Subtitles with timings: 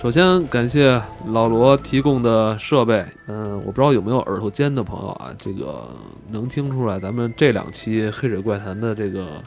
[0.00, 5.90] 首先感谢老罗提供的设备，嗯，我不知道有没有耳朵尖的朋友啊，这个
[6.30, 9.42] 能听出来咱们这两期《黑水怪谈》的这个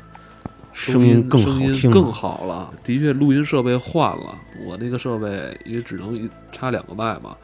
[0.72, 2.72] 声音更好声音听更好了。
[2.84, 7.36] 的确，录音设备换了，我那个设备也只能一插两个麦嘛。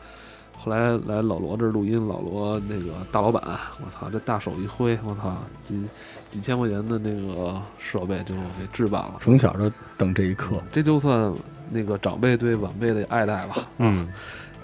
[0.55, 3.41] 后来来老罗这儿录音，老罗那个大老板，
[3.84, 5.84] 我操，这大手一挥，我操，几
[6.30, 9.16] 几千块钱的那个设备就给置办了。
[9.17, 9.67] 从小就
[9.98, 10.62] 等这一刻。
[10.71, 11.34] 这就算
[11.70, 13.68] 那个长辈对晚辈的爱戴吧。
[13.78, 14.08] 嗯，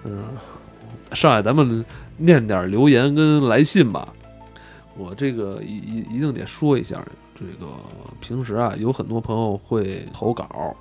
[0.03, 0.23] 嗯，
[1.13, 1.83] 上海咱们
[2.17, 4.13] 念点留言跟来信吧。
[4.97, 7.05] 我这个一一一定得说一下，
[7.35, 7.71] 这个
[8.21, 10.75] 平时啊，有很多朋友会投稿，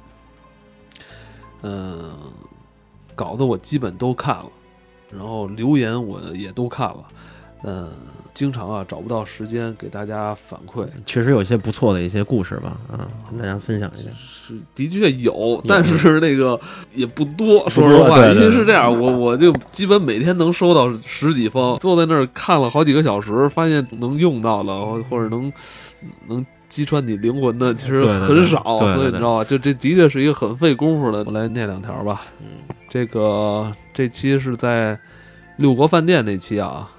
[1.62, 2.12] 嗯，
[3.16, 4.46] 稿子我基本都看了，
[5.10, 7.04] 然后留言我也都看了，
[7.66, 7.88] 嗯，
[8.34, 14.08] 经常啊找不到时间给大家反馈，确实有一些不错的一些故事吧，啊，跟大家分享一下。
[14.14, 16.60] 是的确有，但是那个
[16.94, 17.64] 也不多。
[17.64, 25.50] 不说实话，因为是这样，我我就基本每天能收到十几封，坐在那儿看了好几个小时，发现能用到的或或者能
[26.28, 28.78] 能击穿你灵魂的，其实很少。
[28.80, 29.44] 对对对所以你知道吧？
[29.44, 31.24] 就这的确是一个很费功夫的。
[31.24, 32.20] 我来念两条吧。
[32.40, 32.46] 嗯，
[32.90, 34.98] 这个这期是在
[35.56, 36.90] 六国饭店那期啊，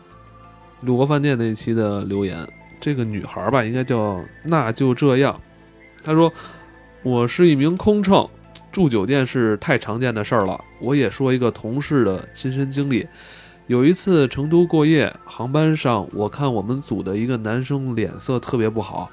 [0.82, 2.48] 鲁国饭店那期的留言。
[2.80, 5.42] 这个女孩吧，应该叫那就这样。
[6.04, 6.32] 她说
[7.02, 8.30] ：“我是一名空乘，
[8.72, 10.64] 住酒店是太常见的事儿了。
[10.80, 13.08] 我也说一个同事的亲身经历。
[13.66, 19.10] 有一次成都过夜，航班上我看我们组的一个男生脸色特别不好，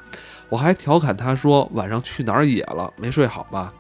[0.51, 3.73] 我还调侃他说晚上去哪儿野了，没睡好吧？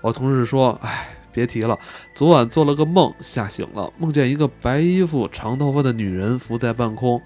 [0.00, 1.78] 我同事说：哎，别提了，
[2.14, 7.20] 昨晚做了个梦，吓醒了，梦见一个白衣服、长头发的女人浮在半空，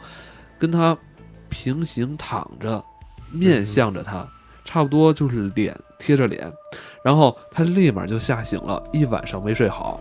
[0.58, 0.96] 跟他
[1.48, 2.84] 平行躺着，
[3.30, 4.26] 面向着他，
[4.64, 6.52] 差不多就是脸贴着脸，
[7.04, 10.00] 然后他立马就吓醒了，一晚上没睡好。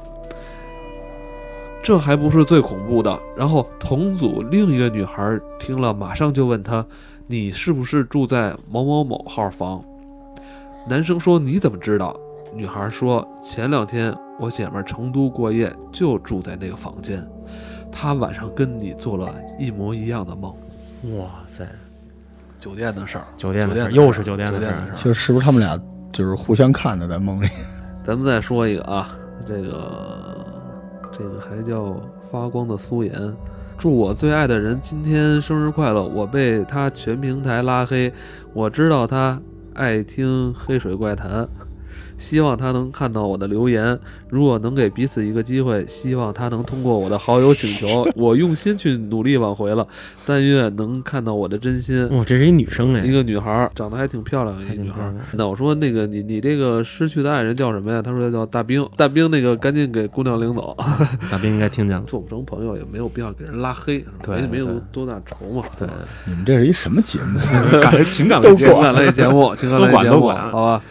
[1.84, 6.86] 这还不是最恐怖的，然后同组另一个女孩听了，马上就问他
[7.26, 9.84] ：“你是不是住在某某某号房？”
[10.88, 12.16] 男生说：“你怎么知道？”
[12.54, 17.26] 女孩说：“前两天我姐们儿成都过夜，就住在那个房间，
[17.92, 20.54] 她晚上跟你做了一模一样的梦。
[21.18, 21.66] 哇塞，
[22.60, 24.96] 酒店的事儿，酒店的事儿，又是酒店的事儿酒店的事儿。
[24.96, 25.80] 其实是不是他们俩
[26.12, 27.48] 就是互相看的在梦里？
[28.04, 29.08] 咱们再说一个啊，
[29.48, 30.46] 这个
[31.12, 31.96] 这个还叫
[32.30, 33.14] 发光的苏颜。
[33.78, 36.04] 祝我最爱的人今天生日快乐！
[36.04, 38.14] 我被他全平台拉黑，
[38.54, 39.42] 我知道他
[39.74, 41.48] 爱听黑水怪谈，
[42.22, 43.98] 希望他能看到我的留言。
[44.30, 49.86] 如果能给彼此一个机会，希望他能通过我的好友请求， 我用心去努力挽回了。
[50.26, 52.08] 但愿能看到我的真心。
[52.16, 55.14] 哇，这是一女生哎一，个女孩儿，长得还挺漂亮一个女孩儿。
[55.34, 58.02] 那我说那个你你这个失去的爱人叫什么呀？
[58.02, 58.88] 他说他叫大兵。
[58.96, 60.78] 大兵那个赶紧给姑娘领走，
[61.30, 62.04] 大兵应该听见了。
[62.08, 65.64] 做不成朋友也没有必要给人拉黑，对没没有多大仇嘛。
[65.78, 65.88] 对，
[66.26, 67.40] 你们这是一什么节目？
[67.82, 70.82] 感情感类节目情感类节目，情感类都管节目，都管好吧。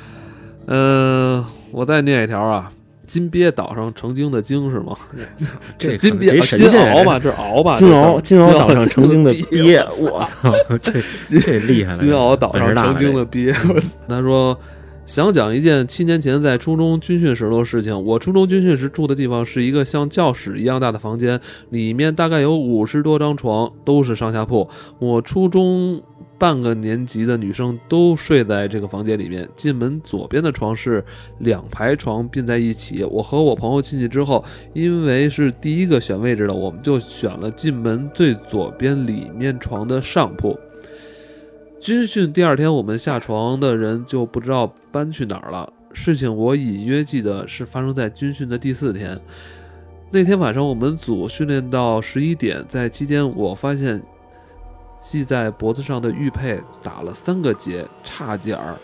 [0.71, 2.73] 嗯，我再念一条啊。
[3.07, 4.97] 金鳖岛上成精的精是吗？
[5.77, 7.75] 这金鳖金鳌吧，这鳌吧？
[7.75, 10.93] 金鳌金鳌岛上成精的鳖 鳖，我操， 这
[11.27, 11.99] 这厉害了！
[11.99, 13.53] 金鳌岛上成精的的鳖。
[14.07, 14.57] 他说
[15.07, 18.01] 想讲一件七年前在初中军训时的事情。
[18.05, 24.71] 我初中军训时住的地方是一个像教室一样大的房间，里面大概有五十多张床，都是上下铺。
[25.01, 26.01] 我初中
[26.41, 29.47] 半个年级的女生都睡在这个房间里面。
[29.55, 31.05] 进门左边的床是
[31.41, 33.05] 两排床并在一起。
[33.05, 34.43] 我和我朋友进去之后，
[34.73, 40.59] 因为是第一个选位置的，我们就选了进门最左边里面床的上铺。
[41.79, 45.71] 军训第二天，我们下床的人就不知道搬去哪儿了。
[45.93, 49.21] 事情我隐约记得是发生在军训的第四天。
[50.11, 54.03] 那天晚上，我们组训练到十一点，在期间我发现
[55.01, 58.77] 系在脖子上的玉佩打了三个结，差点儿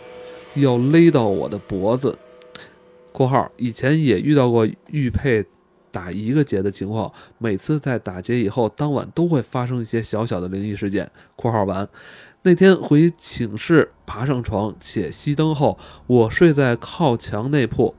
[0.54, 2.16] 要勒到我的脖子。
[3.12, 5.44] （括号以前也遇到过玉佩
[5.90, 11.10] 打一个结的情况，每次在打结以后，当晚都会发生一些小小的灵异事件。
[11.36, 11.88] ）（括号完）
[12.42, 17.94] 那天回寝室，爬上床且熄灯后，我睡在靠墙内铺，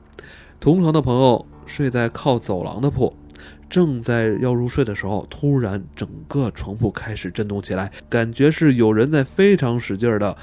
[0.60, 3.14] 同床的朋友睡在靠走廊的铺。
[3.68, 10.36] 正在要入睡的时候，突然整个床铺开始震动起来，感觉是有人在非常使劲的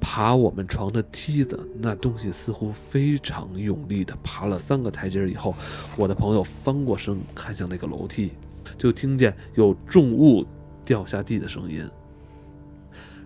[0.00, 1.68] 爬我们床的梯子。
[1.80, 5.54] 那东西似乎非常用力的爬了三个台阶以后，
[5.96, 8.32] 我的朋友翻过身看向那个楼梯，
[8.76, 10.44] 就听见有重物
[10.84, 11.88] 掉下地的声音。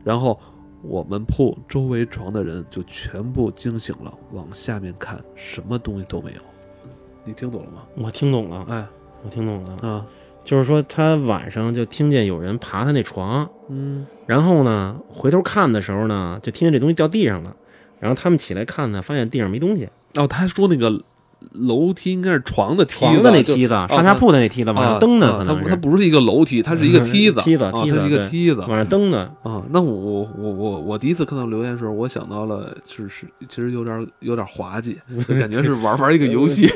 [0.04, 0.38] 然后
[0.82, 6.40] 我们铺周围床的人就全部惊醒了，往下面看，什么东西都没有。
[7.24, 7.82] 你听懂了吗？
[7.96, 8.86] 我听懂了，哎
[9.26, 10.06] 我听懂了，啊，
[10.44, 14.06] 就是说他晚上就听见有人爬他那床，嗯。
[14.24, 17.56] 然后呢回头看的时候呢，就听见这东西掉地上了，
[17.98, 21.02] 然后他们起来看呢，发现地上没东西，哦，他还说那个
[21.52, 29.62] 楼梯应该是床的梯子，床的那梯子，上下铺的那梯子，往上蹬的，啊它可能是它不是一个楼梯，它是一个梯子，嗯梯子啊梯子它是一个梯子往上蹬的，啊。
[29.70, 34.96] 那我我我我我第一次看到留言的时候，我想到了就是，其实有点有点滑稽，
[35.28, 36.68] 就 感觉是玩玩一个游戏，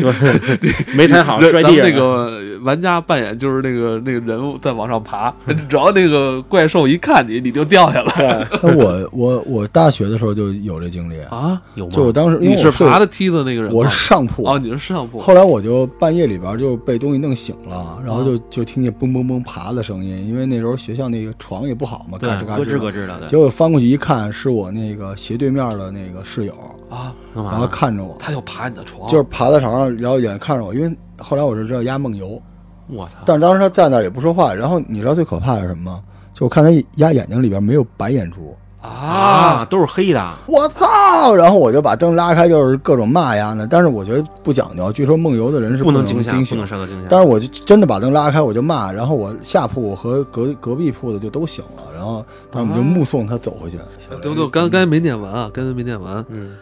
[0.97, 5.35] 没踩好 摔地上那个玩家扮演就是那个那个人物在往上爬，
[5.69, 11.61] 只要那个怪兽一看你，你就掉下来那我我我大学的时候就有这经历，啊。
[11.75, 11.91] 有吗？
[11.93, 13.71] 就我当时你是爬的梯子那个人吗？
[13.73, 22.79] 我是上铺哦，你是摄像部后来我就半夜里边就被东西弄醒了，然后就啊就听见嘣嘣嘣爬的声音，因为那时候学校那个床也不好嘛，对嘎吱嘎咯吱。
[22.79, 26.55] 咯吱的，结果翻过去一看，是我那个斜对面的那个室友，
[26.89, 32.41] 啊，然后看着我，他就爬你的床，就是爬在床上，然后眼看着我，因为后来我就知道压梦游，
[32.89, 34.53] 我操，但是当时他在那儿也不说话。
[34.55, 36.03] 然后你知道最可怕的是什么吗？
[36.33, 41.35] 就我看他压眼睛里边没有白眼珠，啊，都是黑的，我操！
[41.35, 43.67] 然后我就把灯拉开，就是各种骂呀呢。
[43.69, 47.07] 但是我觉得不讲究，据说梦游的人是能不惊吓，惊不能受到惊吓。
[47.09, 53.79] 但是我就真的把灯拉开，我就骂，然后我下铺和隔隔壁铺的就都醒了，然后他们就目送他走回去。
[54.23, 56.25] 对对，刚刚才没念完啊，刚才没念完。
[56.31, 56.57] 嗯，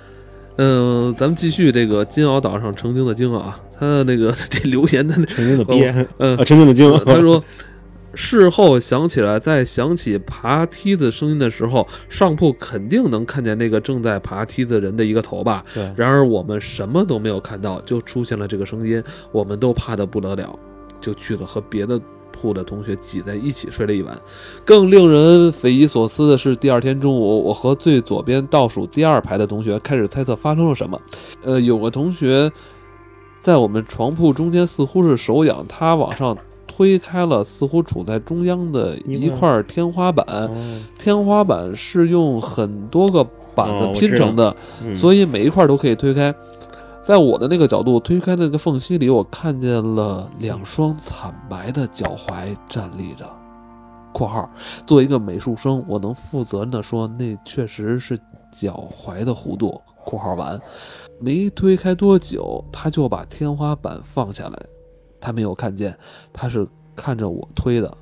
[0.56, 7.40] 嗯，咱们继续这个金鳌岛上成精的精啊，他的那个 这留言的，陈经的鳖，嗯啊，，陈经的精，他说。
[8.14, 15.64] 事后想起来，在想起爬梯子声音的时候，上铺肯定能看见那个正在爬梯子人的一个头吧。
[15.74, 20.58] 对，然而我们什么都没有看到，就出现了这个声音，我们都怕得不得了，
[21.00, 22.00] 就去了和别的
[22.32, 24.18] 铺的同学挤在一起睡了一晚。
[24.64, 31.00] 更令人匪夷所思的是，第二天中午，我和最左边倒数第二排的同学开始猜测发生了什么。
[31.42, 32.50] 呃，有个同学
[33.40, 36.36] 在我们床铺中间似乎是手痒，他往上
[36.78, 44.54] 推开了似乎处在中央的一块天花板，哦天花板是用很多个板子拼成的。
[44.80, 46.32] 嗯所以每一块都可以推开。
[47.02, 53.28] 在我的那个角度推开那个缝隙里，我看见了两双惨白的脚踝站立着。
[54.14, 54.48] （括号）
[54.86, 58.16] 作为一个美术生，我能负责任的说，那确实是
[58.56, 59.80] 脚踝的弧度。
[60.04, 60.60] （括号完）
[61.18, 64.66] 没推开多久，他就把天花板放下来。
[65.20, 65.96] 他没有看见，
[66.32, 67.96] 他是看着我推的。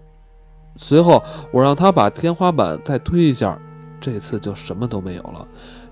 [0.76, 1.22] 随后，
[1.52, 3.58] 我让他把天花板再推一下，
[4.00, 5.46] 这次就什么都没有了。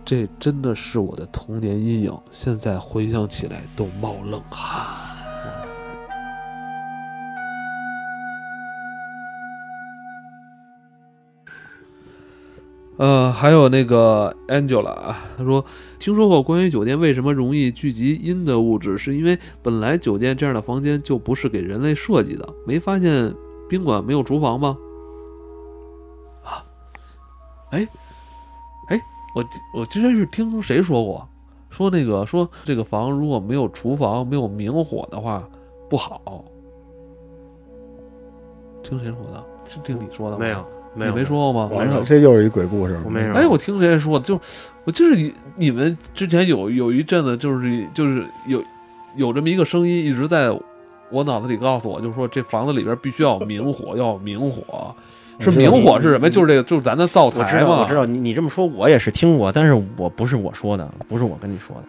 [0.04, 5.03] 这真的是我的童年阴影，现在回想起来都冒冷汗。
[12.96, 15.64] 呃，还有那个 Angela 啊，他说
[15.98, 22.48] 听说过关于酒店为什么容易聚集阴的物质，是因为本来酒店这样的房间就不是给人类设计的。
[22.66, 23.34] 没发现
[23.68, 24.78] 宾馆没有厨房吗？
[26.44, 26.64] 啊，
[27.70, 27.88] 哎，
[28.90, 29.00] 哎，
[29.34, 29.44] 我
[29.80, 31.26] 我之前是听谁说过，
[31.70, 35.42] 说那个说这个房如果没有厨房、没有明火的话
[35.90, 36.44] 不好。
[38.84, 39.44] 听谁说的？
[39.66, 40.44] 是听你说的吗？
[40.44, 40.64] 没有，
[40.94, 41.68] 没，你没说过吗？
[41.74, 42.98] 完了，这又是一鬼故事。
[43.04, 43.34] 我没有。
[43.34, 44.24] 哎，我听谁说的？
[44.24, 44.40] 就
[44.84, 48.62] 我就是你你们之前有有一阵子，就是就是有
[49.16, 50.50] 有这么一个声音一直在
[51.10, 54.94] 我脑子里告诉我，就是说这房子里边必须要有明火，要有明火。
[55.40, 56.30] 是明火是什么？
[56.30, 57.94] 就是这个，就是咱的灶我知台道，我知。
[57.96, 61.82] 道，你你这么说，我也是听过，但是我不是我说的，不是我跟你说的。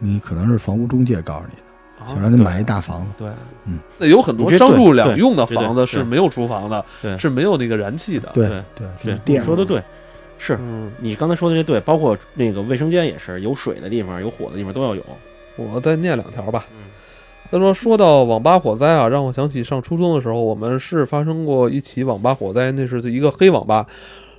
[0.00, 1.71] 你可能是房屋中介告诉你的，啊
[2.06, 3.08] 想让你买一大房子。
[3.18, 3.28] 对，
[3.66, 8.28] 嗯那有很多商住两用的房子是没有厨房的，对是没有那个燃气的。
[8.32, 9.82] 对对对你说的对，
[10.38, 15.02] 是嗯，你刚才说的这对，包括那个卫生间也是，有水的地方、有火的地方都要有。
[15.56, 16.66] 我再念两条吧。
[16.72, 16.90] 嗯
[17.50, 23.86] 他说：“说到网吧火灾啊，让我想起上初中的时候，我们是发生过一起网吧火灾，那是一个黑网吧。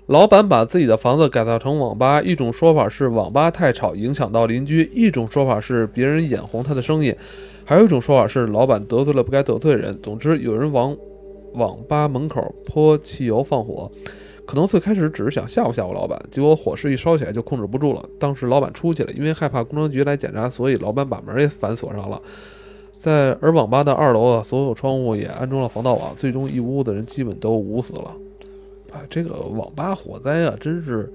[0.07, 7.15] 老板把自己的房子改造成网吧，一种说法是网吧太吵影响到邻居，一种说法是别人眼红他的生意，
[7.65, 9.97] 还有一种说法是老板得罪了不该得罪的人。
[10.01, 10.95] 总之，有人往
[11.53, 13.89] 网吧门口泼汽油放火。”
[14.45, 18.03] 可能最开始只是想吓唬吓唬老板，结果火势一烧起来就控制不住了。
[18.19, 22.21] 当时老板出去了，因为害怕工商局来检查，所以老板把门也反锁上了。
[22.97, 28.11] 在而网吧的二楼啊，所有窗户也安装了防盗网，最终一屋的人基本都捂死了。
[28.91, 31.09] 啊，这个网吧火灾啊，真是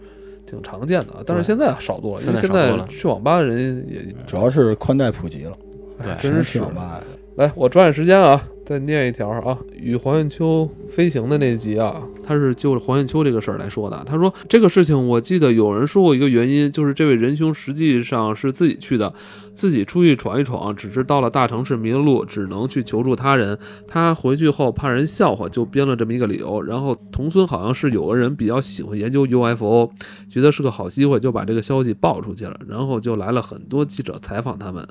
[0.46, 5.67] 挺常见的，啊，但是现在少多了，因为现现在去网吧的人也主要是宽带普及了，哎
[6.02, 7.00] 对真是谁去网吧？
[7.36, 8.48] 来，我抓紧时间啊！
[8.66, 14.04] 再念一条啊，与黄艳秋飞行的那集啊，他是就着黄艳秋这个事儿来说的。
[14.04, 19.14] 他说这个事情，我记得有人说过一个原因，就是这位仁兄实际上是自己去的，
[19.58, 23.58] 自己出去闯一闯，只是到了大城市迷了路，只能去求助他人。
[23.88, 26.62] 他回去后怕人笑话，就编了这么一个理由。
[26.62, 29.90] 然后同村好像是有个人比较喜欢研究 UFO，
[30.30, 34.86] 觉得是个好机会，就把这个消息爆出去了，然后就来了很多记者采访他们。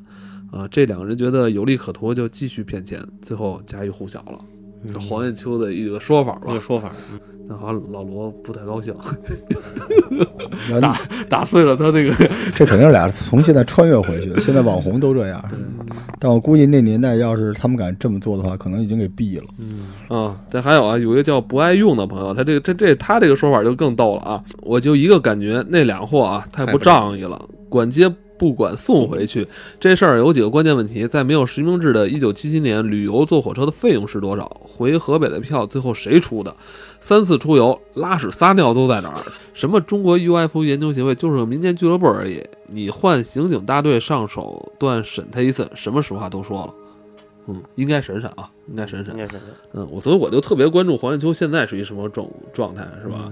[0.52, 4.38] 啊，这两个人觉得有利可图，就继续骗钱，最后家喻户晓了。
[4.94, 7.20] 这黄彦秋的一个说法吧一个，说法，嗯
[7.50, 8.94] 那好像老罗不太高兴，
[10.82, 12.14] 打打碎了他那个。
[12.54, 15.42] 这肯定是俩从现在穿越回去的，现在网红都这样。
[16.20, 19.46] 但我估计那年代要是他们敢这么做的话，可能已经给毙了。
[19.60, 24.44] 嗯啊，这还有啊，有一个叫不爱用的朋友，他这个这这他这个说法就更逗了啊！
[24.64, 29.48] 我就一个感觉，那两货啊太不仗义了，管接不管送回去。
[29.80, 34.48] 这事儿有几个关键问题：在没有实名制的1977年，旅游坐火车的费用是多少？
[34.62, 36.56] 回河北的票最后谁出的？
[37.00, 39.16] 三次出游拉屎撒尿都在哪儿？
[39.54, 42.44] 什么中国 UFO 研究协会就是个民间俱乐部而已。
[42.68, 46.74] 你换刑警大队上手段审他一次，什么实话都说了。
[47.50, 49.20] 嗯，应该审审啊，应该审审应。
[49.20, 53.32] 该审审嗯，我所以我就特别关注黄彦秋现在是一什么状状态，是吧？？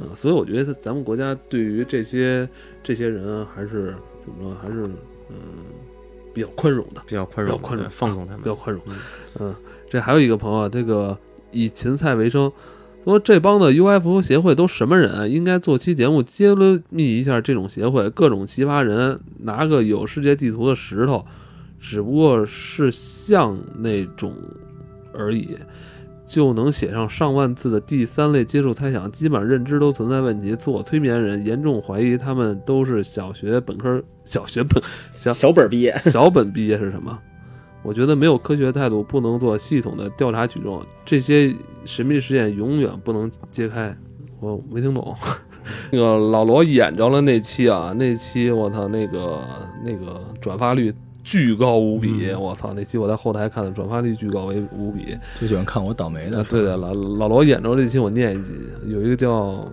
[0.00, 2.48] 嗯，所以我觉得咱们国家对于这些
[2.82, 4.84] 这些人还是怎么说，还是
[5.28, 5.36] 嗯
[6.32, 8.82] 比较宽容的，比较宽容，比较宽容放纵他们比较宽容。
[8.86, 8.96] 嗯
[9.40, 9.54] 嗯，
[9.90, 11.16] 这还有一个朋友，这个
[11.50, 12.50] 以芹菜为生，
[13.04, 15.26] 说这帮的 UFO 协会都什么人啊？
[15.26, 16.54] 应该做期节目揭
[16.88, 21.26] 秘一下这种协会，各种奇葩人，拿个有世界地图的石头，
[21.80, 24.34] 只不过是像那种
[25.12, 25.56] 而已。
[26.32, 34.82] 就能写上上万字的第三类接触猜想，基本上认知都存在问题，自我催眠人严重怀疑他们都是小学本科、小学本、
[35.14, 37.18] 小小本毕业，小本毕业是什么？
[37.82, 43.94] 我觉得没有科学态度，不能做系统的调查取证，这些神秘实验永远不能揭开。
[44.40, 45.14] 我没听懂。
[45.92, 49.46] 那个老罗演着了那期啊，那期我操，那个
[49.84, 50.90] 那个转发率
[51.24, 55.16] 巨高无比，嗯我操，那期我在后台看的，转发率巨高为无比。
[55.40, 56.46] 就喜欢看我倒霉的啊，。
[56.48, 58.50] 对的，老老罗演着这期我念一集，
[58.86, 59.64] 有一个叫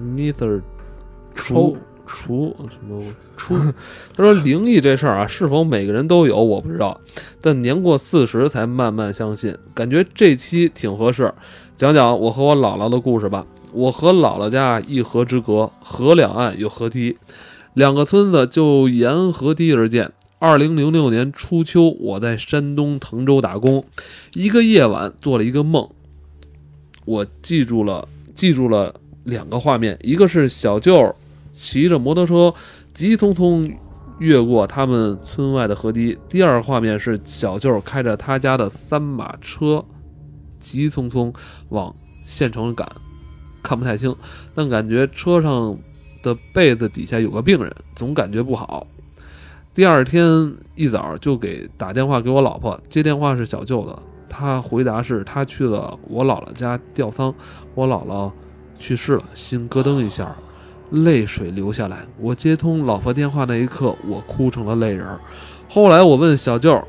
[0.00, 0.60] Mr.
[1.34, 3.02] 厨厨什么
[3.36, 3.54] 厨，
[4.16, 7.00] 他说灵异这事儿啊，是否每个人都有我不知道，
[7.40, 11.32] 但年过四十才慢慢相信，感觉这期挺合适，
[11.76, 13.46] 讲讲我和我姥姥的故事吧。
[13.72, 17.16] 我和姥姥家一河之隔，河两岸有河堤，
[17.74, 20.10] 两个村子就沿河堤而建。
[20.40, 23.84] 二零零六年初秋，我在山东滕州打工，
[24.32, 25.86] 一个夜晚做了一个梦，
[27.04, 28.94] 我记住了，记住了
[29.24, 31.14] 两个画面，一个是小舅
[31.52, 32.54] 骑着摩托车
[32.94, 33.70] 急匆匆
[34.18, 39.84] 越过他们村外的河堤，第二个画面是小舅开着他家的三马车，
[40.58, 41.34] 急匆匆
[41.68, 41.94] 往
[42.24, 42.90] 县城赶，
[43.62, 44.16] 看不太清，
[44.54, 45.76] 但感觉车上
[46.22, 48.86] 的被子底下有个病人，总感觉不好。
[49.72, 53.96] 第二天一早就给打电话给我老婆，接电话是小舅子，
[54.28, 57.32] 他回答是他去了我姥姥家吊丧，
[57.76, 58.32] 我姥姥
[58.80, 60.34] 去世了，心咯噔一下，
[60.90, 61.98] 泪水流下来。
[62.18, 65.06] 我接通老婆电话那一刻，我哭成了泪人。
[65.68, 66.82] 后来我问小舅，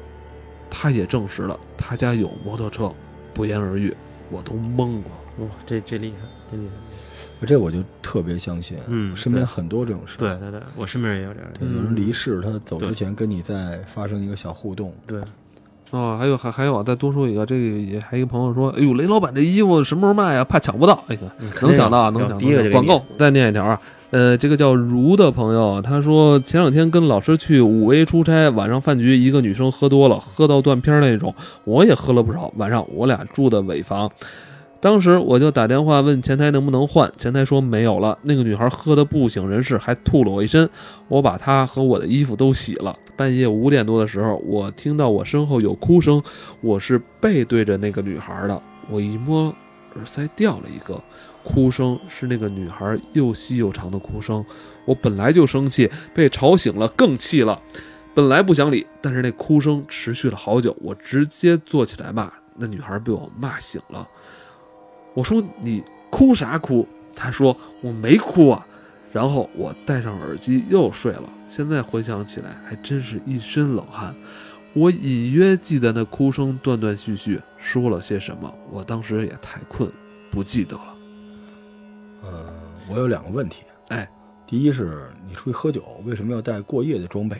[0.72, 2.92] 他也证实了他家有摩托车，
[3.32, 3.96] 不言而喻，
[4.32, 5.04] 我都懵了。
[5.38, 6.18] 哇，这这厉害，
[6.52, 6.91] 真厉害。
[7.46, 10.18] 这我就特别相信，嗯身边很多这种事。
[10.18, 15.20] 对对对，我身边也有这样有人离世，他走之前跟你在发生一个小互动，对，
[15.92, 20.44] 哦，还有还还有啊，再多说一个，这个也还有一个朋友说，哎呦，雷老板这衣服什么时候卖啊？
[20.44, 21.04] 怕抢不到。
[21.08, 21.22] 哎呀，
[21.62, 22.38] 能抢到啊，能抢到。
[22.38, 23.04] 第一个就给你广告。
[23.18, 23.82] 再念一条啊，
[24.12, 31.34] 呃，这个叫如的朋友，他说前两天跟老师去五 A 出差，晚上饭局，一个女生喝多了，喝到断片那种，
[31.64, 32.54] 我也喝了不少。
[32.58, 34.10] 晚上我俩住的尾房。
[34.82, 38.18] 当时我就打电话问前台能不能换，前台说没有了。
[38.24, 40.68] 那个女孩喝得不省人事，还吐了我一身。
[41.08, 42.98] 我把她和我的衣服都洗了。
[43.16, 46.22] 半夜五点多的时候，我听到我身后有哭声，
[46.62, 48.60] 我是背对着那个女孩的。
[48.90, 49.54] 我一摸
[49.94, 51.00] 耳塞掉了一个，
[51.44, 54.44] 哭声是那个女孩又细又长的哭声。
[54.86, 57.62] 我本来就生气，被吵醒了更气了。
[58.16, 62.32] 本来不想理，但是那哭声持续了好久，我直接坐起来骂。
[62.58, 64.08] 那女孩被我骂醒了。
[65.14, 66.88] 我说你哭啥哭？
[67.16, 68.66] 他说我没哭啊。
[69.14, 71.24] 然后我戴上耳机又睡了。
[71.46, 74.16] 现在回想起来，还真是一身冷汗。
[74.74, 78.50] 我隐约记得那哭声断断续续，说了些什么。
[78.72, 79.92] 我当时也太困，
[80.32, 80.96] 不记得了。
[82.24, 82.54] 呃，
[82.90, 83.64] 我有两个问题。
[83.90, 84.10] 哎，
[84.48, 87.36] 第一是你出去喝酒，为什么要带过夜的装备？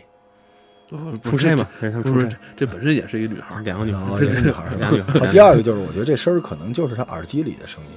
[0.88, 1.66] 不出差嘛，
[2.02, 7.90] 出差，这本身也是一女孩，两个女孩哦儿，这是女孩两个女孩第二个就是，我觉得这声儿可能就是他耳机里的声音。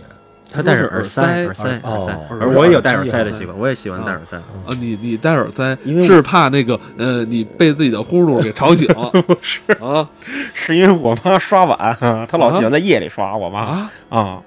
[0.54, 4.38] 他戴着耳塞耳塞，耳哦塞，而我也有戴耳塞的习惯，我也喜欢戴耳塞。
[4.38, 8.88] 啊，你你戴耳塞因为是怕那个呃，你被自己的呼噜给吵醒
[9.28, 10.08] 不是，啊
[10.54, 11.78] 是因为我妈刷碗，
[12.30, 13.36] 她老喜欢在夜里刷。
[13.36, 13.92] 我妈啊！
[14.10, 14.42] 啊，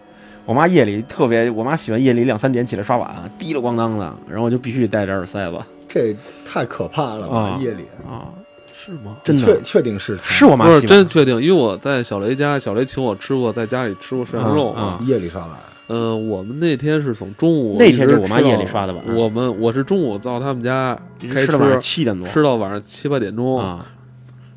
[0.46, 6.14] 我妈夜里特别，我妈喜欢夜里两三点起来刷碗，滴了咣当的，然后我就必须得戴着耳塞子这
[6.44, 7.38] 太可怕了吧！
[7.38, 8.28] 啊夜里啊，
[8.72, 9.16] 是吗？
[9.24, 15.50] 真的确确定是他是我妈不是真确定，因为我在小雷家，小雷请我吃过，在家里吃过涮羊肉啊啊夜里刷碗，
[15.88, 20.96] 嗯，我们那天是从中午那天是我妈夜里刷的碗我们我是中午到他们家
[21.32, 23.58] 开吃到晚上七点多吃到晚上七八点钟。
[23.58, 23.86] 啊。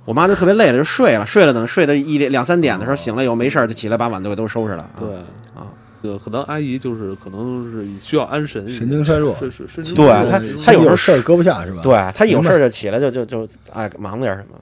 [0.03, 4.81] 我妈就特别累了，就睡了，睡了等睡到一两两三点的时候醒了以后没事儿就起来把碗都给都收拾了。
[4.81, 5.07] 啊对，
[5.53, 5.69] 啊，
[6.03, 9.35] 呃，可能阿姨就是可能是需要安神，神经衰弱。
[9.39, 11.81] 是是神经对她她有时候事儿搁不下是吧？
[11.83, 14.57] 对她有事儿就起来就就就哎忙活点什么。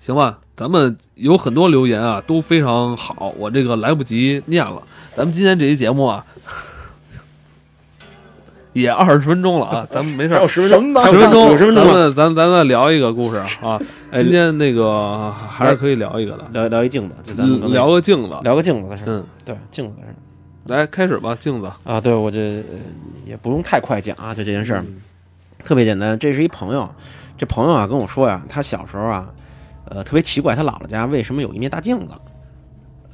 [0.00, 4.82] 行吧，咱们有很多留言啊，都非常好，我这个来不及念了。
[5.14, 6.24] 咱们今天这期节目啊，
[8.72, 11.04] 也二十分钟了啊， 咱们没事还有十分钟，
[11.48, 13.80] 有十分钟，咱们咱咱再聊一个故事啊。
[14.10, 18.34] 哎今天那个还是可以聊一个的，聊聊一镜子，就咱们聊个镜子。
[18.42, 19.06] 聊个镜子的事儿。
[19.08, 20.14] 嗯，对，镜子的事儿
[20.66, 21.70] 来开始吧，镜子。
[21.84, 22.78] 啊，对我这、呃
[23.26, 25.00] 也不用太快讲啊，就这件事儿、嗯
[25.64, 26.18] 特别简单。
[26.18, 26.88] 这是一朋友，
[27.36, 29.28] 这朋友啊跟我说呀，他小时候啊，
[29.84, 32.14] 呃，特别奇怪，他姥姥家为什么有一面大镜子？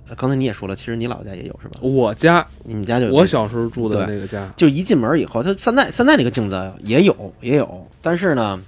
[0.08, 1.80] 呃刚才你也说了，其实你姥姥家也有是吧？
[1.80, 8.60] 我家你们家就有我小时候住的那个家，就一进门以后，他现在现在那个镜子也有也有，但是呢，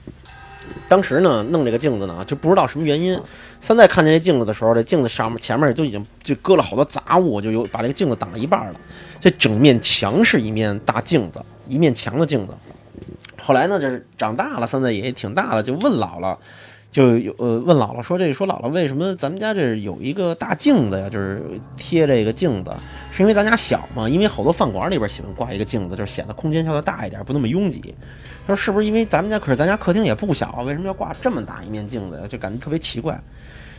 [0.88, 3.18] 当时呢弄这个镜子呢就不知道什么原因。
[3.60, 8.80] 现在看见这镜子的时候，这镜子上面前面就已经就搁了好多杂物，就有把这个镜子挡了一半了。
[9.20, 12.54] 这整面墙是一面大镜子，一面墙的镜子。
[13.40, 16.36] 后来呢，这是长大了，现在也挺大了，就问姥姥，
[16.90, 21.08] 就有呃问姥姥说这说姥姥为什么咱们家这有一个大镜子呀？
[21.10, 21.42] 就是
[21.76, 22.70] 贴这个镜子，
[23.12, 24.08] 是因为咱家小嘛？
[24.08, 27.94] 因为好多饭馆里边喜欢挂一个镜子，就是显得空间稍微大一点，不那么拥挤。
[28.46, 32.26] 他说是不是因为咱们家可是咱家客厅也不小啊，为什么要挂这么大一面镜子呀？
[32.26, 33.20] 就感觉特别奇怪，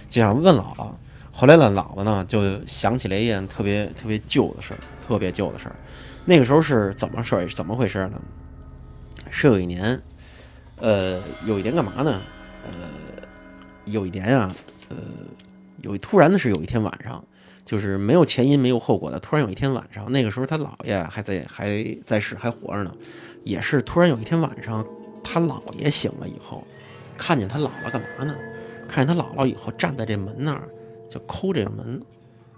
[0.08, 0.92] 就想问姥姥。
[1.32, 5.76] 后来呢，姥姥呢就想起来一件特别特别旧的事儿，特别旧的事儿。
[6.26, 7.48] 那个时候是怎么事儿？
[7.50, 8.22] 怎么回事呢？
[9.32, 10.00] 是有一年，
[10.78, 12.22] 呃，有一年干嘛呢？
[12.66, 12.72] 呃，
[13.92, 14.56] 有一年啊，
[14.90, 14.98] 呃，
[15.82, 17.24] 有突然的是有一天晚上，
[17.66, 22.94] 就是没有前因没有后果的，突然有一天晚上，那个时候他姥爷还在还在世还活着呢，
[23.44, 24.86] 也是突然有一天晚上，
[25.24, 26.64] 他姥爷醒了以后，
[27.18, 28.36] 看见他姥姥干嘛呢？
[28.88, 30.64] 看见他姥姥以后站在这门那儿，
[31.08, 32.02] 就抠这个门，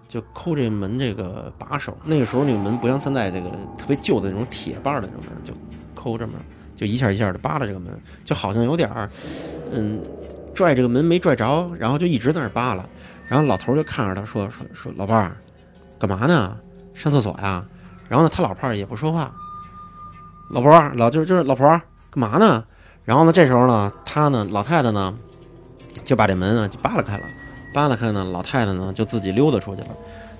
[0.08, 1.98] 就抠这门这个把手。
[2.06, 5.54] 那个时候那个门不像现在这个特别旧的那种铁把的那种门，就
[5.94, 6.34] 抠这么，
[6.74, 7.91] 就一下一下的扒拉这个门，
[8.24, 9.10] 就好像有点儿，
[9.74, 10.02] 嗯，
[10.54, 12.86] 拽这个门没拽着，然后就一直在那扒拉。
[13.28, 15.38] 然后老头就看着他说说说老伴儿，
[15.98, 16.58] 干嘛呢？
[16.94, 17.66] 上厕所呀？
[18.10, 19.32] 然后呢，他老伴儿也不说话。
[20.50, 22.64] 老婆儿，老就是就是老婆儿，干嘛呢？
[23.06, 25.14] 然后呢，这时候呢，他呢，老太太呢，
[26.04, 27.24] 就把这门呢就扒拉开了，
[27.74, 29.88] 扒拉开呢，老太太呢就自己溜达出去了，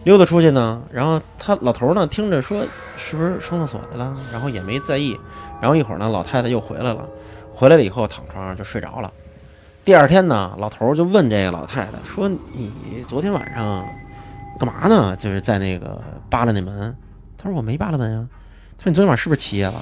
[0.04, 2.62] 溜达出去呢，然后他老头呢听着说
[2.98, 5.18] 是不是上厕所去了，然后也没在意，
[5.62, 7.08] 然后一会儿呢，老太太又回来了，
[7.54, 9.12] 回来了以后躺床上就睡着了。
[9.84, 12.72] 第二天呢，老头就问这个老太太说：“你
[13.08, 13.84] 昨天晚上
[14.60, 15.16] 干嘛呢？
[15.18, 16.96] 就是在那个扒拉那门。”
[17.36, 18.30] 他说：“我没扒拉门啊。”
[18.78, 19.74] 他说：“你昨天晚上是不是起夜了？”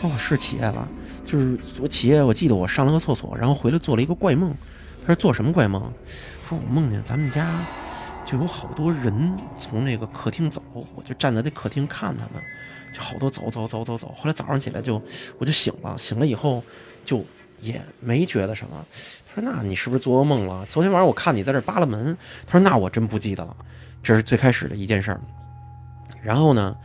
[0.00, 0.88] 他说：“我是起夜了，
[1.26, 4.54] 就是我起夜，我记得我上了个厕所，然后回来做了一个怪梦。”
[5.02, 5.92] 他说：“做什么怪梦？”
[6.48, 7.46] 说：“我梦见咱们家
[8.24, 10.62] 就有好多人从那个客厅走，
[10.94, 12.42] 我就站在那客厅看他们，
[12.94, 14.08] 就好多走走走走走。
[14.16, 15.02] 后来早上起来就
[15.36, 16.64] 我就醒了，醒了以后
[17.04, 17.22] 就
[17.60, 18.84] 也没觉得什么。
[19.34, 20.66] 他说：“那你是不是做噩梦了？
[20.70, 22.16] 昨天晚上我看你在这扒拉门。”
[22.46, 23.56] 他说：“那我真不记得了。”
[24.02, 25.20] 这是最开始的一件事儿。
[26.22, 26.76] 然后呢，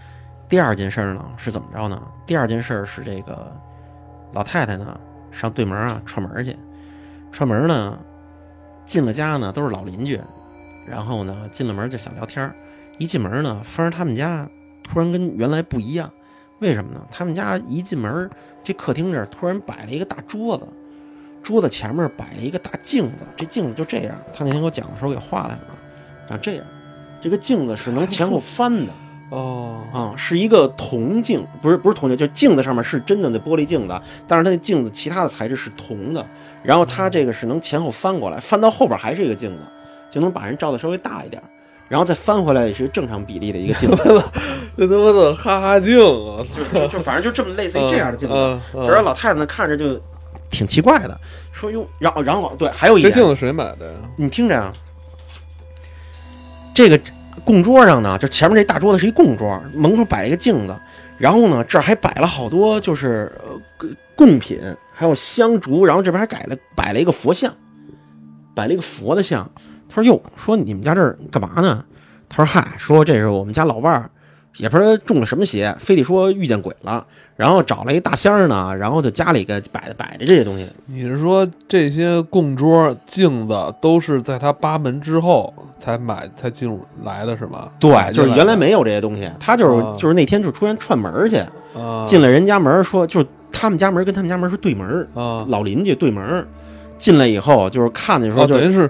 [0.49, 2.01] 第二件事儿呢是怎么着呢？
[2.25, 3.51] 第二件事儿是这个
[4.33, 4.99] 老太太呢
[5.31, 6.55] 上对门啊串门去，
[7.31, 7.97] 串门呢
[8.86, 10.19] 进了家呢都是老邻居，
[10.86, 12.55] 然后呢进了门就想聊天儿，
[12.97, 14.47] 一进门呢发现他们家
[14.83, 16.12] 突然跟原来不一样，
[16.59, 17.01] 为什么呢？
[17.11, 18.29] 他们家一进门
[18.63, 20.65] 这客厅这儿突然摆了一个大桌子，
[21.41, 25.67] 桌子前面摆了一个大镜子，这镜子就这样，他那天给我讲的时候给画来了，
[26.29, 26.65] 长这样，
[27.21, 28.93] 这个镜子是能前后翻的。
[29.29, 36.23] 哦，啊，是一个铜镜，不是不是铜镜，就是镜子上面是真的那玻璃镜子，但是它那镜子其他的材质是铜的，
[36.61, 39.63] 然后它这个是能前后翻过来，翻到后边还是一个镜子，
[40.11, 41.41] 就能把人照的稍微大一点，
[41.93, 44.03] 然后再翻回来也是正常比例的一个镜子，
[44.75, 46.41] 这他妈的哈哈镜啊！
[46.91, 48.34] 就反正就这么类似于这样的镜子。
[48.73, 50.01] 然后老太太呢看着就
[50.49, 51.15] 挺奇怪的，
[51.51, 53.99] 说哟，然后然后对，还有一点这镜子谁买的呀？
[54.15, 54.73] 你听着啊，
[56.73, 56.99] 这个
[57.45, 60.75] 供桌上呢，就前面这大桌子是一供桌，门口摆一个镜子，
[61.19, 64.60] 然后呢，这儿还摆了好多就是呃贡品，
[64.91, 67.53] 还有香烛，然后这边还改了摆了一个佛像，
[68.56, 69.47] 摆了一个佛的像。
[69.93, 71.84] 他说：“哟，说你们家这儿干嘛呢？”
[72.27, 74.10] 他说：“嗨，说这是我们家老伴儿，
[74.58, 80.67] 也不知道中了什么邪，非得说遇见鬼了，然后找了一大仙儿呢，然后就家里给摆的摆着这些东西。
[80.88, 87.69] 你是说这些供桌、镜子都是在他八门之后才买才进入来的是吗？
[87.79, 91.38] 对就是原来没有这些东西，他就是、啊就是那天就出现串门去。”
[91.79, 96.47] 啊进了人家门儿，说就是他们家门跟他们家门是对门儿，啊老邻居对门儿。
[96.99, 98.89] 进来以后就是看见说哦，就是等于是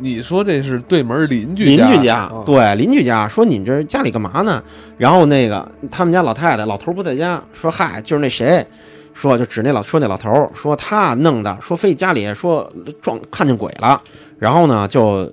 [0.00, 4.62] 你说这是对门邻居邻居家，啊对邻居家说你们这家里干嘛呢？
[4.98, 8.66] 然后那个他们家老太太老头儿不在家，说嗨就是那谁。
[9.12, 14.00] 说就指那老说那老头儿说他弄的，说非家里说撞看见鬼了，
[14.38, 15.30] 然后呢就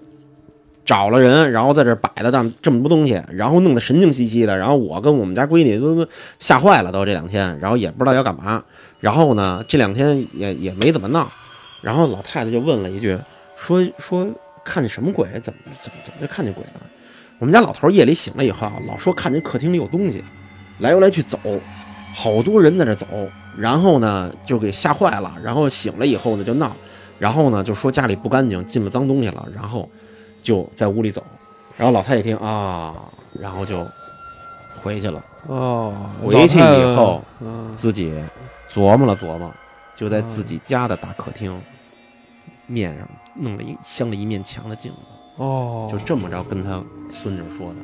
[0.83, 6.05] 找了人，然后在这儿摆了这么这么多东西，然后弄得神经兮兮的，然后我跟我们家闺女都都
[6.37, 8.61] 吓坏了，都这两天，然后也不知道要干嘛，
[8.99, 11.31] 然后呢这两天也也没怎么闹，
[11.81, 13.17] 然后老太太就问了一句，
[13.55, 14.27] 说说
[14.67, 15.27] 看见什么鬼？
[15.39, 16.81] 怎么怎么怎么就看见鬼了？
[17.39, 20.23] 我们家老头夜里醒了以后啊，老说看见客厅里有东西，
[20.79, 21.39] 来游来去走，
[22.13, 23.05] 好多人在这走，
[23.57, 26.75] 然后呢就给吓坏了，然后醒了以后呢就闹，
[27.19, 29.87] 然后呢就说家里不干净，进了脏东西了，然后
[30.41, 31.23] 就在屋里走，
[31.77, 32.95] 然后老太太一听啊，
[33.39, 33.87] 然后就
[34.81, 38.11] 回去了，哦，回去以后嗯自己
[38.73, 39.53] 琢磨了琢磨，
[39.95, 41.55] 就在自己家的大客厅
[42.67, 44.97] 面上弄了一镶了一面墙的镜子，
[45.37, 47.75] 哦，就这么着跟他孙女说的。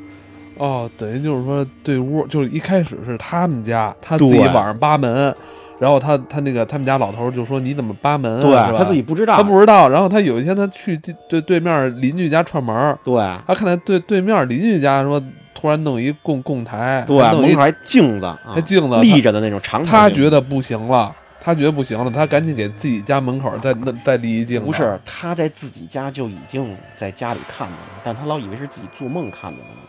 [0.57, 5.35] 哦，等于就是说对屋，就是一开始是他们家，他自己晚上扒门，
[5.79, 8.69] 然后他他那个他们家老头儿就说你怎么扒门啊？
[8.69, 13.15] 对他自己不知道，他不知道，然后他有一天他去对对对面邻居家串门，对
[13.47, 15.19] 他看见对对面邻居家说
[15.55, 21.11] 突然弄一供供台，对，弄一门口还镜子，啊还镜子，立着的那种长他觉得不行了，
[21.43, 29.81] 他觉得不行了，他赶紧给自己家门口再那再立一镜子，不是他在自己家就已经在家里看见了，但他老以为是自己做梦看见的呢。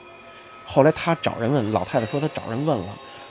[0.67, 2.87] 后来他找人问，老太太说他找人问了，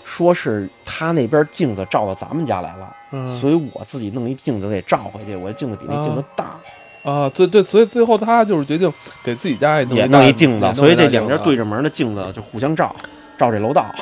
[0.06, 3.38] 说是他那边镜子照到咱们家来了，嗯。
[3.42, 6.56] 所以我自己弄一镜子给照回去，我这镜子比那镜子大，
[7.04, 12.96] 啊，对对，所以最后他就是决定给自己家也弄一镜子，所以这两边对着门的镜子就互相照，
[13.38, 13.94] 照这楼道。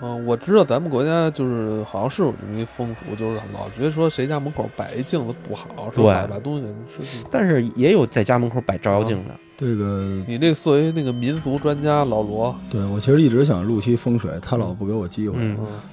[0.00, 6.66] 嗯，我知道咱们国家就是好像是有这么一风俗，就是老觉得说谁家门口摆一镜子不好，是吧摆把东西
[7.02, 7.24] 是。
[7.30, 15.36] 但是也有在家门口摆照妖镜的，这个你这作为那个民俗专家老罗，对我其实一直想录期风水，他老不给我机会。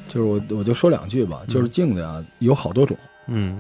[0.08, 2.96] 就是我我就说两句吧，就是镜子呀有好多种。
[3.00, 3.10] 嗯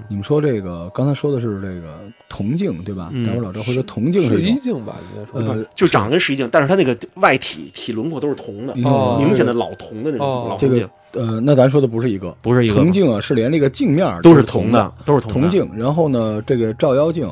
[0.07, 1.99] 你们说这个刚才说的是这个
[2.29, 3.09] 铜镜对吧？
[3.11, 4.95] 嗯待会儿老赵会说铜镜是一种，镜吧？
[5.15, 8.75] 应该说呃，就长得跟石一镜，但是它那个外体体轮廓都是铜的，
[9.17, 15.67] 明显的老铜的那种哦这个呃，那咱说的不是一个不是一个铜镜啊，是连这个镜面都是是铜的，都是铜镜。
[15.75, 17.27] 然后呢，这个照妖镜、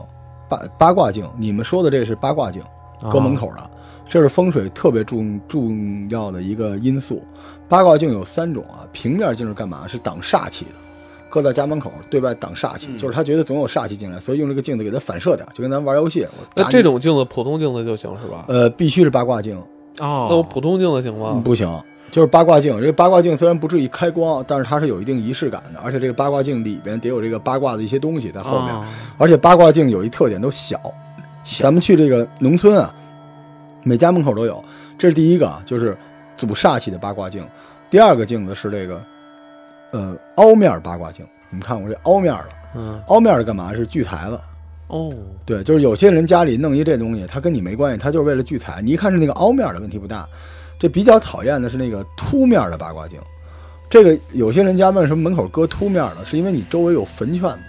[0.50, 2.62] 八八卦镜，你们说的这是八卦镜，
[3.02, 3.70] 啊搁门口的，
[4.08, 7.22] 这是风水特别重重要的一个因素。
[7.68, 9.86] 八卦镜有三种啊，平面镜是干嘛？
[9.86, 10.72] 是挡煞气的，
[11.34, 16.28] 搁在家门口对外挡煞气，嗯就是他觉得总有煞气进来，所以用这个镜子给他反射点，就跟咱玩游戏。
[16.56, 18.46] 那这种镜子，普通镜子就行是吧？
[18.48, 19.58] 呃必须是八卦镜，
[20.00, 21.42] 哦，那我普通镜子行吗嗯？
[21.42, 21.68] 不行。
[22.12, 28.86] 就是八卦镜，这个八卦镜虽然不至于开光，但是它是有一定仪式感的，而且这个八卦镜里边得有这个八卦的一些东西在后面，哦
[29.18, 30.80] 而且八卦镜有一特点，都小。
[31.44, 32.94] 小咱们去这个农村啊，
[33.82, 34.64] 每家门口都有。
[34.96, 35.98] 这是第一个啊，就是
[36.38, 37.44] 阻煞气的八卦镜。
[37.90, 39.02] 第二个镜子是这个，
[39.94, 41.26] 呃，凹面八卦镜。
[41.50, 42.50] 你们看过这凹面的？
[42.76, 43.74] 嗯凹面的干嘛？
[43.74, 44.42] 是聚财的。
[44.88, 45.14] 哦，
[45.46, 48.82] 对，就是有些人家里弄一这东西，他跟你没关系，他就是为了聚财。
[48.82, 50.28] 你一看是那个凹面的问题不大，
[50.78, 53.20] 这比较讨厌的是那个凸面的八卦镜。
[53.90, 57.60] 这个有些人家为什么门口搁凸面的，是因为你周围有坟圈子。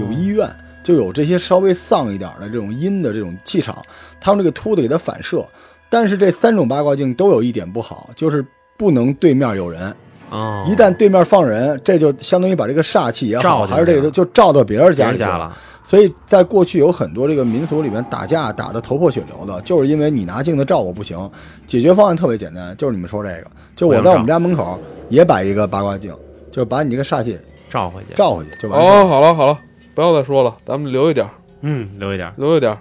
[0.00, 0.46] 有医院，
[0.82, 3.80] 就有这些稍微丧一点的这种阴的这种气场，
[4.20, 5.46] 他用这个凸的给它反射。
[5.88, 8.44] 但是这三种八卦镜都有一点不好，就是
[8.76, 9.94] 不能对面有人。
[10.30, 15.28] 哦，一旦对面放人，这就相当于把这个煞气也好，照还是这个就照到别人家里去了。
[15.30, 21.18] 人家了，所以在过去有很多这个民俗里面打架打得头破血流的，就是因为你拿镜子照我不行。
[21.66, 26.14] 解决方案特别简单，就是你们说这个，就我在我们家门口也摆一个八卦镜，
[26.50, 27.38] 就是把你这个煞气
[27.70, 28.92] 照回去，照回去就完事儿。
[29.02, 29.58] 哦，好了好了，
[29.94, 32.78] 不要再说了，咱们留一点儿，嗯，留一点，留一点儿，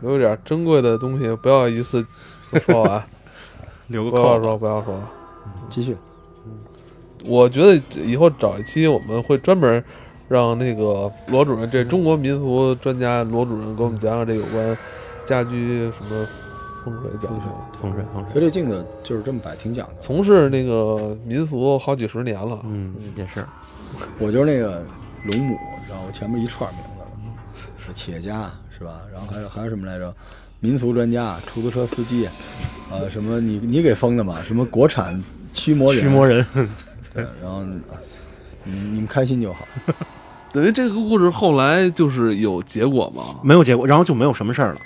[0.00, 2.04] 留一点儿珍贵的东西，不要一次
[2.66, 3.02] 说完，
[3.86, 5.00] 留个不要说不要说。
[5.68, 5.96] 继续。
[7.24, 9.82] 我觉得以后找一期我们会专门
[10.28, 14.78] 让那个罗主任，这中国民俗专家罗主任给我们讲讲这有关
[15.24, 16.26] 家居什么
[16.84, 17.42] 风水讲究。
[17.80, 19.92] 风水风水，所以这镜子就是这么摆，挺讲究。
[20.00, 23.44] 从事那个民俗好几十年了，嗯，也是，
[24.18, 24.84] 我就是那个
[25.24, 25.56] 龙母，
[25.88, 27.06] 然后前面一串名字了，
[27.78, 29.02] 是企业家是吧？
[29.12, 30.14] 然后还有 还有什么来着？
[30.62, 32.28] 民俗专家、出租车司机，
[32.90, 34.42] 呃，什么你你给封的嘛？
[34.42, 35.18] 什么国产
[35.54, 36.02] 驱魔人？
[36.02, 36.44] 驱魔人，
[37.14, 39.66] 对，然后你你们开心就好。
[40.52, 43.36] 等于这个故事后来就是有结果吗？
[43.42, 44.80] 没有结果，然后就没有什么事儿了。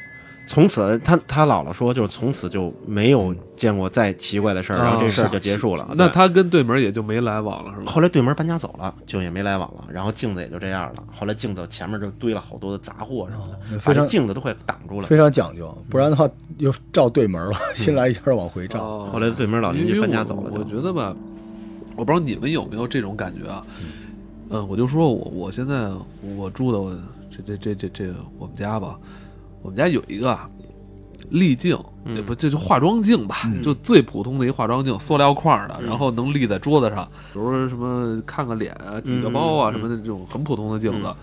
[0.46, 5.88] 从此，他他姥姥说，就是从此就没有见过再奇怪的事儿，然后这事儿就结束了。
[5.94, 7.90] 那他跟对门也就没来往了，是吧？
[7.90, 9.84] 后来对门搬家走了，就也没来往了。
[9.90, 11.02] 然后镜子也就这样了。
[11.10, 15.06] 后来镜子前面就堆了好多的杂货什么的，反正镜子都快挡住了。
[15.06, 18.80] 非常讲究，不然的话又照对门了，新来一家往回照。
[18.84, 21.16] 哦后来对门老邻居搬家走了我觉得吧，
[21.96, 23.64] 我不知道你们有没有这种感觉啊？
[24.50, 25.90] 嗯，我就说我我现在
[26.36, 26.94] 我住的我
[27.30, 28.98] 这这这这这我们家吧，
[29.62, 30.48] 我们家有一个啊
[31.30, 33.62] 立镜，嗯也不这就化妆镜吧，嗯。
[33.62, 35.86] 就最普通的一化妆镜，塑料框的，嗯。
[35.86, 41.08] 然后能立在桌子上，比如说什么看个脸啊、挤个包啊什么的这种很普通的镜子。
[41.08, 41.16] 嗯。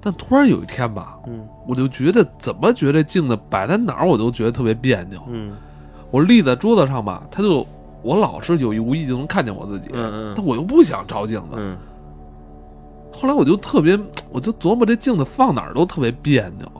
[0.00, 1.44] 但突然有一天吧，嗯。
[1.66, 5.20] 我就觉得怎么觉得镜子摆在哪儿我都觉得特别别扭。
[5.28, 5.52] 嗯。
[6.12, 7.66] 我立在桌子上吧，它就
[8.02, 11.56] 我老是有意无意就能看见我自己，嗯但我又不想照镜子。
[11.56, 11.76] 嗯
[13.10, 13.98] 后来我就特别，
[14.30, 16.70] 我就琢磨这镜子放哪儿都特别别扭。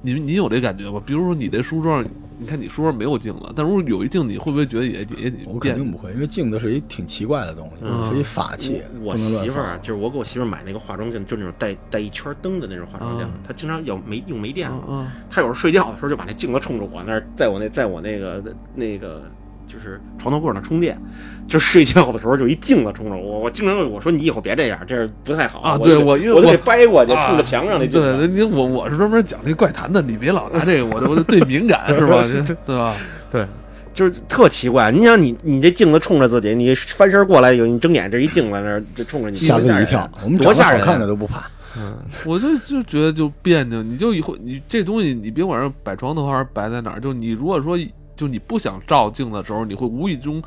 [0.00, 1.00] 你你有这感觉吗？
[1.06, 2.04] 比如说你这书桌上，
[2.38, 5.74] 你看你书桌上没有镜子，但如果有一镜，你会不会觉得也也也我别扭？
[5.74, 18.42] 肯定不会，因为镜子是一挺奇怪的东西，嗯是一法器，我媳妇儿啊就是我给我媳妇儿买那个化妆镜，就那种带带一圈灯的那种化妆镜嗯，她经常要没用没电了，嗯她有时候睡觉的时候就把那镜子冲着我那儿，在我那在我那个
[18.74, 19.22] 那个
[19.72, 21.00] 就是床头柜那充电，
[21.48, 28.32] 就睡觉的时候就一镜子冲着我， 我经常我说你以后别这样，这样不太好啊对我因为我都我给掰过去，啊冲着墙上那镜对，子。
[28.32, 32.22] 你我我是专门讲这怪谈的，你别老拿这个，我我对 敏感是吧？
[32.66, 32.94] 对吧？
[33.30, 33.46] 对
[33.94, 40.08] 就是特奇怪，你想你你这镜子冲着自己，你翻身过来有你睁眼这一镜子那儿就冲着你，吓自己一跳。
[40.24, 40.84] 我们多吓人啊！
[40.86, 47.76] 看着都不怕，嗯我就就觉得就别扭，你就以后你这东西，你别管是摆床头还是摆在哪儿，就你如果说
[48.16, 50.42] 就你不想照镜子的时候，你会无意中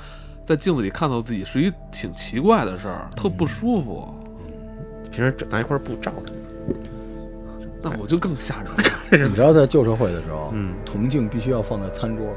[0.46, 4.14] 在镜子里看到自己，是一挺奇怪的事儿，特不舒服。
[5.12, 6.34] 平时拿一块儿不照着，
[7.82, 8.78] 那我就更吓人了。
[9.30, 12.28] 你知道在旧社会的时候，嗯铜镜必须要放在餐桌？